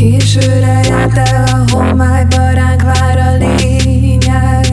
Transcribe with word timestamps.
Későre 0.00 0.80
járt 0.88 1.18
el 1.18 1.44
a 1.44 1.72
homályba, 1.72 2.50
ránk 2.50 2.82
vár 2.82 3.18
a 3.18 3.36
lényeg. 3.36 4.66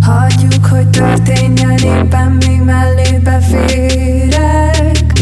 Hagyjuk, 0.00 0.66
hogy 0.66 0.88
történjen 0.88 1.76
éppen, 1.76 2.38
még 2.46 2.60
mellébe 2.60 3.38
férek. 3.40 5.12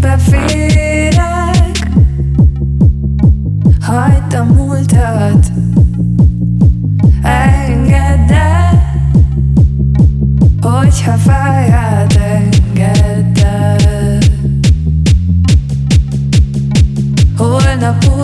Beférek 0.00 1.90
Hagyd 3.80 4.34
a 4.34 4.44
múltat. 4.44 5.52
Engedd 7.22 8.30
el 8.30 8.82
Hogyha 10.60 11.12
fáj, 11.12 11.70
hát 11.70 12.18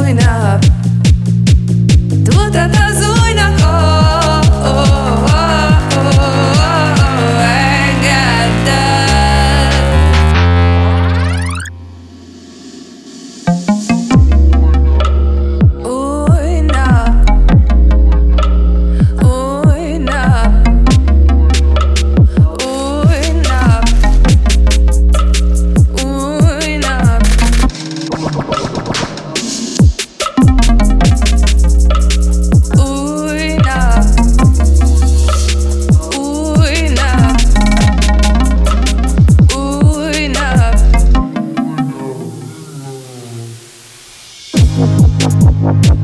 doing 0.05 0.64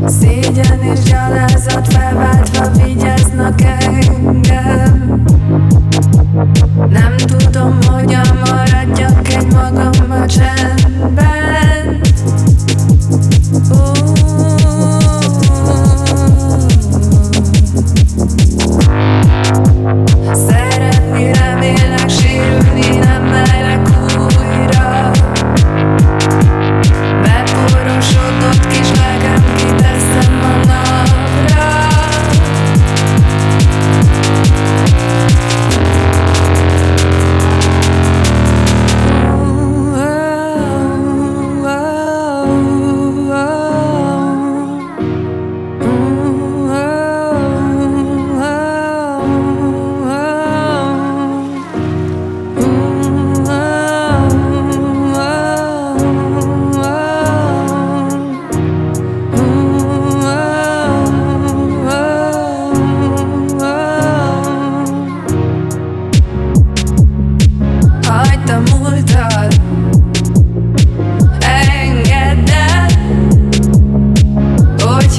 Szégyen 0.06 0.82
és 0.82 1.00
gyalázat 1.00 1.92
felváltva 1.92 2.70
vigyáznak 2.70 3.60
engem. 3.60 5.09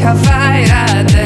deixa. 0.02 1.21